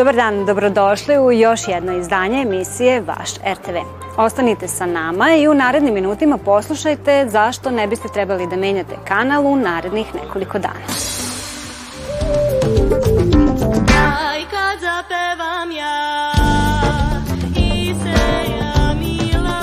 [0.00, 3.76] Dobar dan, dobrodošli u još jedno izdanje emisije Vaš RTV.
[4.16, 9.46] Ostanite sa nama i u narednim minutima poslušajte zašto ne biste trebali da menjate kanal
[9.46, 10.86] u narednih nekoliko dana.
[14.30, 16.32] Aj kad zapevam ja
[17.56, 19.60] i seja mila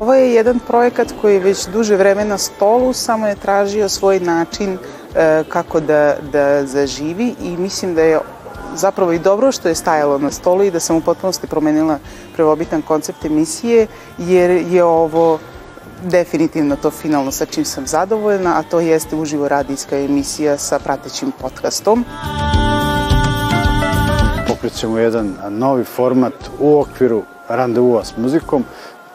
[0.00, 4.20] Ovo je jedan projekat koji je već duže vreme na stolu, samo je tražio svoj
[4.20, 4.78] način
[5.48, 8.18] kako da, da zaživi i mislim da je
[8.74, 11.98] zapravo i dobro što je stajalo na stolu i da sam u potpunosti promenila
[12.36, 13.86] prvobitan koncept emisije,
[14.18, 15.38] jer je ovo
[16.02, 21.32] definitivno to finalno sa čim sam zadovoljna, a to jeste uživo radijska emisija sa pratećim
[21.40, 22.04] podcastom.
[24.48, 28.64] Pokrećemo jedan novi format u okviru randevua s muzikom.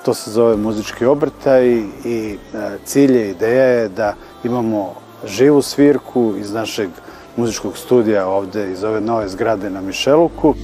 [0.05, 1.67] To se zove muzički obrtaj
[2.05, 6.89] i e, cilj je, ideja je da imamo živu svirku iz našeg
[7.35, 10.55] muzičkog studija ovde iz ove nove zgrade na Mišeluku.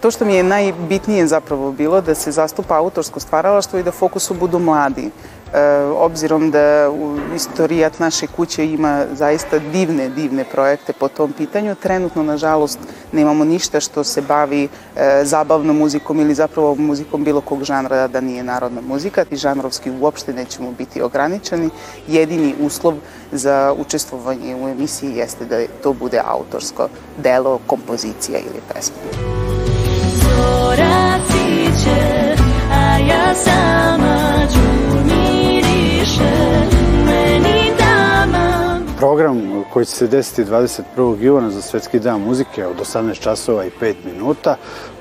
[0.00, 4.34] To što mi je najbitnije zapravo bilo da se zastupa autorsko stvaralaštvo i da fokusu
[4.34, 5.10] budu mladi.
[5.52, 6.90] E, obzirom da
[7.34, 12.78] istorijat naše kuće ima zaista divne, divne projekte po tom pitanju, trenutno, nažalost,
[13.12, 18.20] nemamo ništa što se bavi e, zabavnom muzikom ili zapravo muzikom bilo kog žanra da
[18.20, 19.24] nije narodna muzika.
[19.24, 21.70] Ti žanrovski uopšte nećemo biti ograničeni.
[22.08, 22.94] Jedini uslov
[23.32, 26.88] za učestvovanje u emisiji jeste da to bude autorsko
[27.22, 28.96] delo, kompozicija ili pesma.
[30.14, 32.36] Zora siće,
[32.72, 35.11] a ja sama dama
[39.02, 41.22] Program koji će se desiti 21.
[41.22, 44.56] juna za Svetski dan muzike od 18 časova i 5 minuta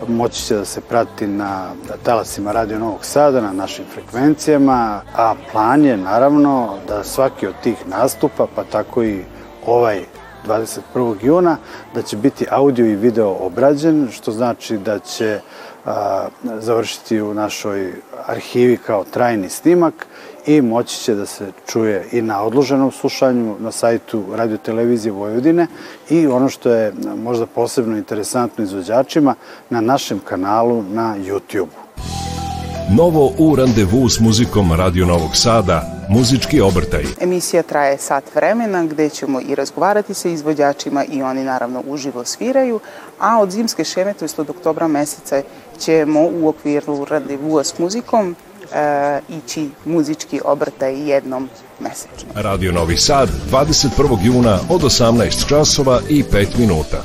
[0.07, 1.71] moći će da se prati na
[2.03, 7.87] talasima Radio Novog Sada, na našim frekvencijama, a plan je naravno da svaki od tih
[7.87, 9.23] nastupa, pa tako i
[9.65, 10.01] ovaj
[10.47, 11.15] 21.
[11.21, 11.57] juna,
[11.95, 15.39] da će biti audio i video obrađen, što znači da će
[15.85, 17.93] a, završiti u našoj
[18.25, 20.07] arhivi kao trajni snimak
[20.45, 25.67] i moći će da se čuje i na odloženom slušanju na sajtu Radio Televizije Vojvodine
[26.09, 26.93] i ono što je
[27.23, 29.35] možda posebno interesantno izvođačima
[29.69, 31.91] na našem kanalu na YouTube-u.
[32.97, 37.03] Novo u randevu s muzikom Radio Novog Sada, muzički obrtaj.
[37.21, 42.79] Emisija traje sat vremena gde ćemo i razgovarati sa izvođačima i oni naravno uživo sviraju,
[43.19, 45.41] a od zimske šeme, to je od oktobra meseca,
[45.79, 48.35] ćemo u okviru randevua s muzikom
[48.73, 51.49] e, ići muzički obrtaj jednom
[51.79, 52.29] mesečno.
[52.35, 54.17] Radio Novi Sad, 21.
[54.23, 57.03] juna od 18 časova i 5 minuta.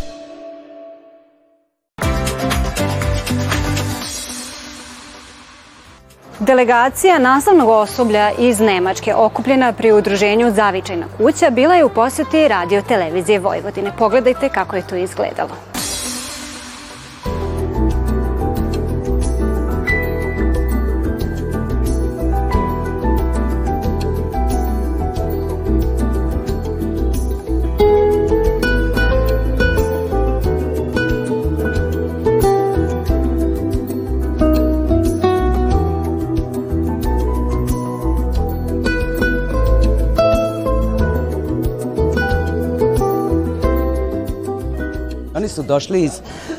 [6.41, 12.83] Delegacija nastavnog osoblja iz Nemačke okupljena pri udruženju Zavičajna kuća bila je u poseti radio
[12.83, 13.93] televizije Vojvodine.
[13.98, 15.75] Pogledajte kako je to izgledalo.
[45.66, 46.12] Došli iz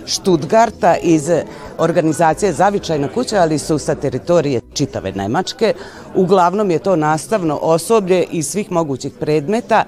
[0.05, 1.29] Štutgarta, iz
[1.77, 5.73] organizacije Zavičajna kuća, ali su sa teritorije čitave Nemačke.
[6.15, 9.83] Uglavnom je to nastavno osoblje iz svih mogućih predmeta,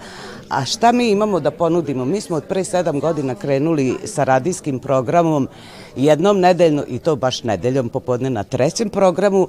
[0.49, 2.05] A šta mi imamo da ponudimo?
[2.05, 5.47] Mi smo od pre sedam godina krenuli sa radijskim programom
[5.95, 9.47] jednom nedeljno i to baš nedeljom popodne na trećem programu,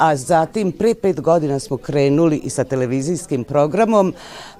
[0.00, 4.14] a zatim pre pet godina smo krenuli i sa televizijskim programom.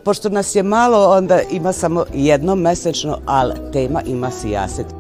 [0.04, 5.00] Pošto nas je malo, onda ima samo jednom mesečno, ali tema ima sijaset.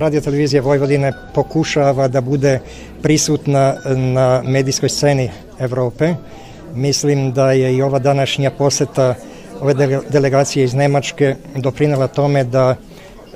[0.00, 2.60] Radio televizija Vojvodine pokušava da bude
[3.02, 6.14] prisutna na medijskoj sceni Evrope.
[6.74, 9.14] Mislim da je i ova današnja poseta
[9.60, 12.76] ove dele- delegacije iz Nemačke doprinela tome da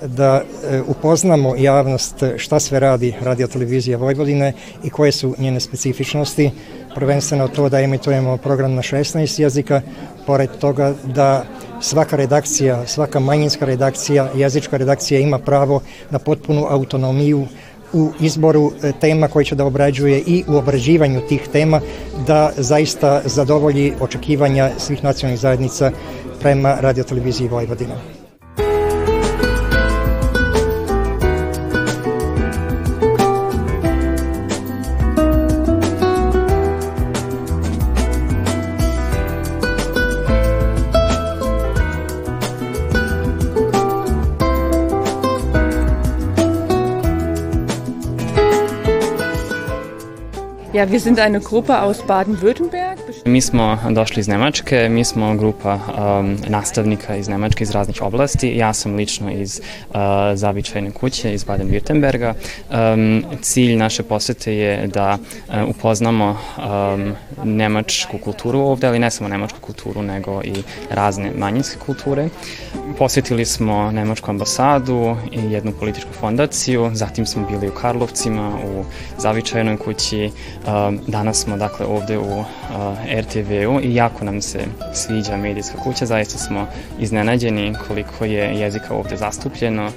[0.03, 4.53] da e, upoznamo javnost šta sve radi Radio televizija Vojvodine
[4.85, 6.51] i koje su njene specifičnosti.
[6.95, 9.81] Prvenstveno to da emitujemo program na 16 jezika,
[10.27, 11.45] pored toga da
[11.85, 17.47] svaka redakcija, svaka manjinska redakcija, jezička redakcija ima pravo na potpunu autonomiju
[17.93, 21.81] u izboru e, tema koje će da obrađuje i u obrađivanju tih tema
[22.27, 25.93] da zaista zadovolji očekivanja svih nacionalnih zajednica
[26.41, 28.14] prema radioteleviziji Vojvodina.
[50.75, 52.84] Ja, wir sind eine Gruppe aus Baden-Württemberg.
[53.27, 58.57] Mi smo došli iz Nemačke, mi smo grupa um, nastavnika iz Nemačke iz raznih oblasti.
[58.57, 59.97] Ja sam lično iz uh,
[60.35, 62.35] Zavičajne kuće iz Baden-Württemberga.
[62.71, 65.19] Um, cilj naše posete je da
[65.49, 67.13] uh, upoznamo um,
[67.45, 70.55] nemačku kulturu ovde, ali ne samo nemačku kulturu, nego i
[70.91, 72.29] razne manjinske kulture.
[72.99, 78.85] Posetili smo Nemačku ambasadu i jednu političku fondaciju, zatim smo bili u Karlovcima, u
[79.19, 80.31] Zavičajnoj kući,
[80.67, 82.47] um, danas smo dakle ovde u uh,
[83.21, 84.59] RTV-u i jako nam se
[84.93, 86.67] sviđa medijska kuća, zaista smo
[86.99, 89.91] iznenađeni koliko je jezika ovde zastupljeno.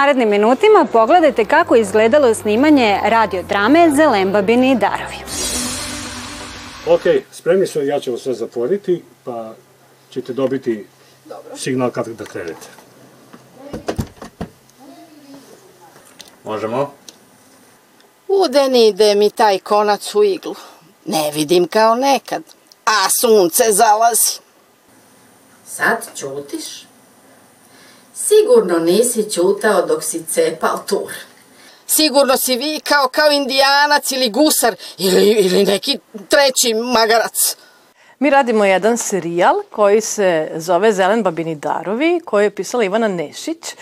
[0.00, 5.16] Narednim minutima pogledajte kako je izgledalo snimanje radiodrame Zelembabini darovi.
[6.86, 7.00] Ok,
[7.32, 9.54] spremni smo, ja ću sve zatvoriti, pa
[10.10, 10.86] ćete dobiti
[11.56, 12.66] signal kad da krenete.
[16.44, 16.92] Možemo?
[18.28, 20.54] Uden ide mi taj konac u iglu.
[21.04, 22.42] Ne vidim kao nekad,
[22.84, 24.40] a sunce zalazi.
[25.66, 26.89] Sad ćutiš?
[28.28, 31.12] Sigurno nisi ćutao dok si cepao tur.
[31.86, 37.56] Sigurno si vikao kao indijanac ili gusar ili, ili neki treći magarac.
[38.18, 43.74] Mi radimo jedan serijal koji se zove Zelen babini darovi, koji je pisala Ivana Nešić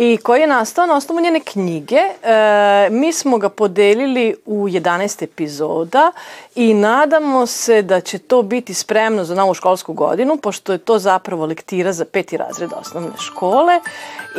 [0.00, 1.96] i koji je nastao na osnovu njene knjige.
[1.96, 6.12] E, mi smo ga podelili u 11 epizoda
[6.54, 10.98] i nadamo se da će to biti spremno za novu školsku godinu, pošto je to
[10.98, 13.80] zapravo lektira za peti razred osnovne škole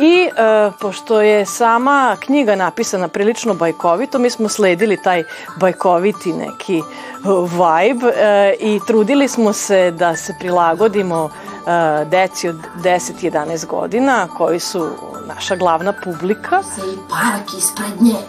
[0.00, 5.24] i e, pošto je sama knjiga napisana prilično bajkovito, mi smo sledili taj
[5.56, 6.82] bajkoviti neki
[7.24, 14.60] vibe e, i trudili smo se da se prilagodimo e, deci od 10-11 godina koji
[14.60, 14.88] su
[15.26, 16.62] naša glavna publika.
[16.62, 18.20] Se i park ispred nje,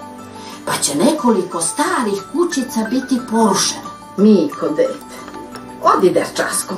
[0.65, 3.91] pa će nekoliko starih kućica biti porušene.
[4.17, 5.15] Miko, dete,
[5.83, 6.75] odi dečasko.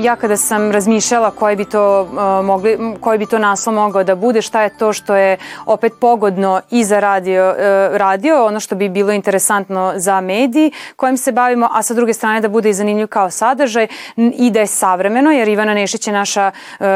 [0.00, 4.14] Ja kada sam razmišljala koji bi to uh, mogli, koji bi to naslov mogao da
[4.14, 8.74] bude, šta je to što je opet pogodno i za radio, uh, radio, ono što
[8.74, 12.74] bi bilo interesantno za mediji kojim se bavimo, a sa druge strane da bude i
[12.74, 16.86] zanimljiv kao sadržaj i da je savremeno, jer Ivana Nešić je naša uh,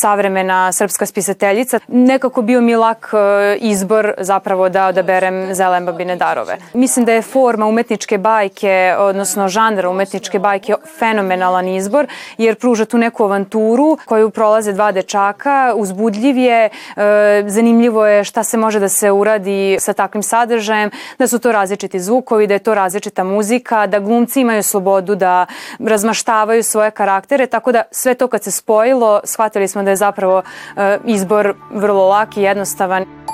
[0.00, 1.80] savremena srpska spisateljica.
[1.88, 3.12] Nekako bio mi lak
[3.56, 6.56] izbor zapravo da odaberem Zelen babine darove.
[6.74, 12.06] Mislim da je forma umetničke bajke, odnosno žanra umetničke bajke fenomenalan izbor
[12.38, 18.44] jer pruža tu neku avanturu koju prolaze dva dečaka, uzbudljiv je, e, zanimljivo je šta
[18.44, 22.58] se može da se uradi sa takvim sadržajem, da su to različiti zvukovi, da je
[22.58, 25.46] to različita muzika, da glumci imaju slobodu da
[25.78, 30.42] razmaštavaju svoje karaktere, tako da sve to kad se spojilo, shvatili smo da je zapravo
[30.76, 33.27] e, izbor vrlo lak i jednostavan.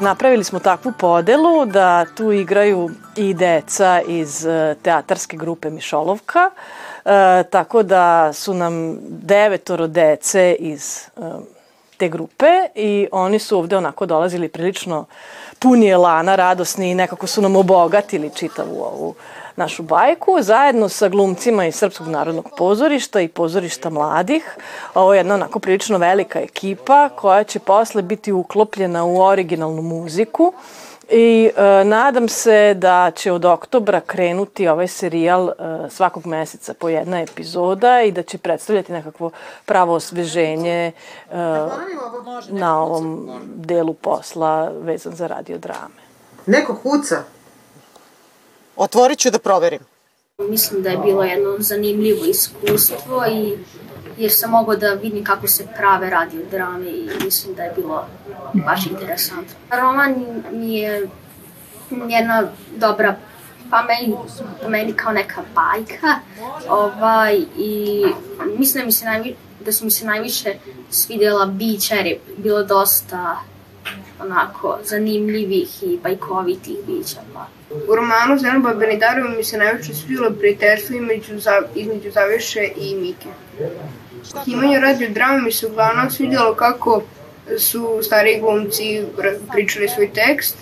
[0.00, 6.50] Napravili smo takvu podelu da tu igraju i deca iz e, teatarske grupe Mišolovka,
[7.04, 11.20] e, tako da su nam devetoro dece iz e,
[11.96, 15.04] te grupe i oni su ovde onako dolazili prilično
[15.58, 19.14] puni elana, radosni i nekako su nam obogatili čitavu ovu
[19.60, 24.56] našu bajku, zajedno sa glumcima iz Srpskog narodnog pozorišta i pozorišta mladih.
[24.94, 30.52] Ovo je jedna onako prilično velika ekipa koja će posle biti uklopljena u originalnu muziku
[31.10, 35.52] I e, nadam se da će od oktobra krenuti ovaj serijal e,
[35.90, 39.30] svakog meseca po jedna epizoda i da će predstavljati nekakvo
[39.66, 40.92] pravo osveženje e,
[42.48, 46.00] na ovom delu posla vezan za radiodrame.
[46.46, 47.22] Neko kuca.
[48.80, 49.80] Otvorit ću da proverim.
[50.38, 53.58] Mislim da je bilo jedno zanimljivo iskustvo i
[54.18, 58.06] jer sam mogao da vidim kako se prave radiodrame i mislim da je bilo
[58.66, 59.54] baš interesantno.
[59.70, 61.08] Roman mi je
[62.08, 63.16] jedna dobra
[63.70, 64.16] pa meni,
[64.68, 66.14] meni kao neka bajka
[66.68, 68.04] ovaj, i
[68.58, 70.54] mislim da, mi se najvi, da su mi se najviše
[70.90, 73.36] svidjela bića jer je bilo dosta
[74.20, 77.20] onako zanimljivih i bajkovitih bića.
[77.34, 77.59] Pa.
[77.70, 83.28] U romanu Zelena Benidarova mi se najviše svidjelo prijateljstvo između, za, između Zaveše i Mike.
[84.46, 87.02] Imanju radio drame mi se uglavnom svidjelo kako
[87.58, 89.02] su stari glumci
[89.52, 90.56] pričali svoj tekst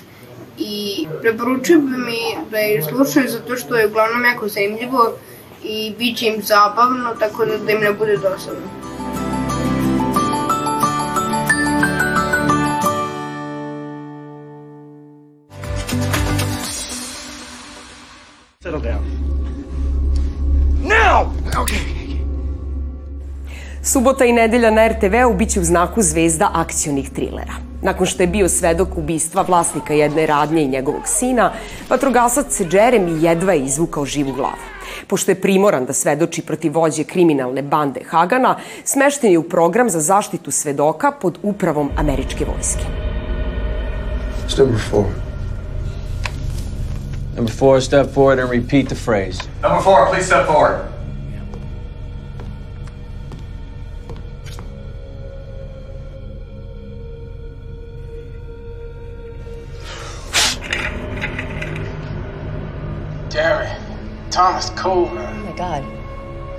[0.59, 5.13] i preporučujem bi mi da je slušaju zato što je uglavnom jako zanimljivo
[5.63, 8.78] i bit će im zabavno, tako da, da im ne bude dosadno.
[23.93, 27.53] Subota i nedelja na RTV-u biće u znaku zvezda akcionih trilera.
[27.83, 31.53] Nakon što je bio svedok ubistva vlasnika jedne radnje i njegovog sina,
[31.91, 34.61] vatrogasac Jeremy jedva je izvukao živu glavu.
[35.07, 40.01] Pošto je primoran da svedoči protiv vođe kriminalne bande Hagana, smešten je u program za
[40.01, 42.85] zaštitu svedoka pod upravom američke vojske.
[44.49, 45.05] It's number four.
[47.37, 49.39] Number four, step forward and repeat the phrase.
[49.63, 50.98] Number four, please step forward.
[64.39, 65.35] Thomas Cole, man.
[65.35, 65.83] Oh my God.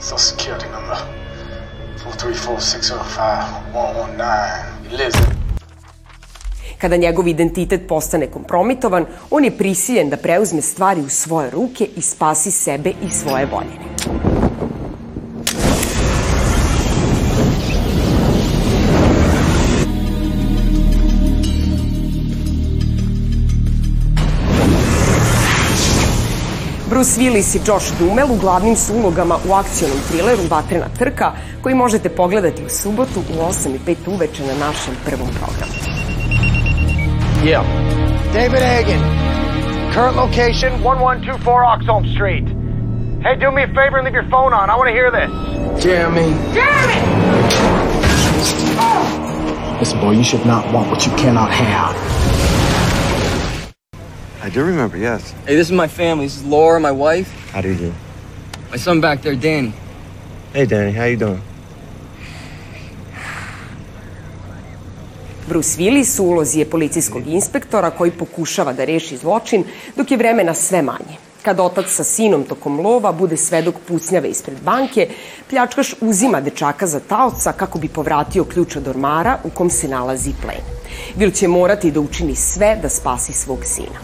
[0.02, 0.98] Social security number
[1.98, 4.64] 434605119.
[4.90, 5.22] He lives in
[6.78, 12.02] Kada njegov identitet postane kompromitovan, on je prisiljen da preuzme stvari u svoje ruke i
[12.02, 14.39] spasi sebe i svoje voljene.
[27.00, 31.76] Bruce Willis i Josh Duhamel u glavnim su ulogama u akcionom trileru Vatrena trka, koji
[31.76, 35.74] možete pogledati u subotu u 8 i 5 uveče na našem prvom programu.
[37.44, 37.64] Yeah.
[38.34, 39.02] David Hagen.
[39.94, 42.48] Current location 1124 Oxholm Street.
[43.24, 44.70] Hey, do me a favor and leave your phone on.
[44.70, 45.30] I want to hear this.
[45.84, 46.28] Jeremy.
[46.58, 47.00] Jeremy!
[49.80, 52.39] Listen, boy, you should not want what you cannot have.
[54.50, 55.32] I do remember, yes.
[55.46, 56.26] Hey, this is my family.
[56.26, 57.30] This is Laura, my wife.
[57.54, 57.94] How do you do?
[58.72, 59.74] My son back there, Danny.
[60.54, 61.42] Hey, Danny, how you doing?
[65.48, 69.64] Bruce Willis u ulozi je policijskog inspektora koji pokušava da reši zločin,
[69.96, 71.22] dok je vremena sve manje.
[71.42, 75.10] Kad otac sa sinom tokom lova bude svedok pucnjave ispred banke,
[75.50, 80.34] pljačkaš uzima dečaka za taoca kako bi povratio ključ od ormara u kom se nalazi
[80.42, 80.79] plen.
[81.16, 84.00] Vil će morati da učini sve da spasi svog sina.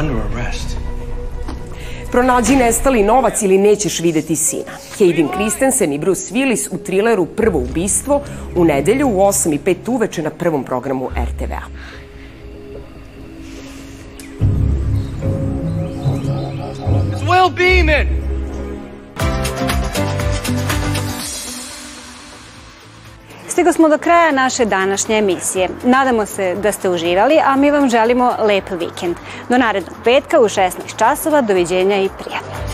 [0.00, 0.76] Under arrest.
[2.10, 4.72] Pronađi nestali novac ili nećeš videti sina.
[4.98, 8.22] Hayden Christensen i Bruce Willis u trileru Prvo ubistvo
[8.56, 11.62] u nedelju u 8 i 5 uveče na prvom programu RTV-a.
[17.10, 18.29] It's Will Beeman!
[23.60, 25.68] Stigli smo do kraja naše današnje emisije.
[25.84, 29.16] Nadamo se da ste uživali, a mi vam želimo lep vikend.
[29.48, 32.69] Do narednog petka u 16 časova, doviđenja i prijatno.